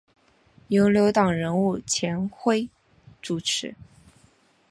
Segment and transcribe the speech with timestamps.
[0.69, 2.67] 由牛党人物钱徽
[3.21, 3.75] 主持。